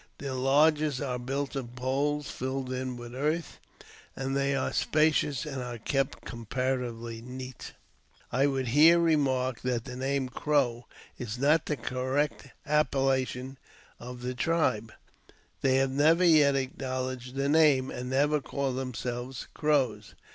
Their 0.17 0.33
lodges 0.33 0.99
are 0.99 1.19
built 1.19 1.55
of 1.55 1.75
poles, 1.75 2.31
filled 2.31 2.73
in 2.73 2.97
with 2.97 3.13
earth; 3.13 3.59
they 4.17 4.55
are 4.55 4.73
spacious, 4.73 5.45
and 5.45 5.61
are 5.61 5.77
kept 5.77 6.25
comparatively 6.25 7.21
neat. 7.21 7.73
246 8.31 8.31
AUTOJBIOGBAPHY 8.31 8.33
OF 8.33 8.39
I 8.39 8.47
would 8.51 8.67
here 8.69 8.99
remark 8.99 9.61
that 9.61 9.85
the 9.85 9.95
nanie 9.95 10.31
Crow" 10.33 10.87
is 11.19 11.37
not 11.37 11.67
the 11.67 11.77
correct 11.77 12.47
appellation 12.65 13.59
of 13.99 14.23
the 14.23 14.33
tribe. 14.33 14.91
They 15.61 15.75
have 15.75 15.91
never 15.91 16.23
yet 16.25 16.55
acknow, 16.55 17.05
ledged 17.05 17.35
the 17.35 17.47
name, 17.47 17.91
and 17.91 18.09
never 18.09 18.41
call 18.41 18.73
themselves 18.73 19.47
Crows. 19.53 20.15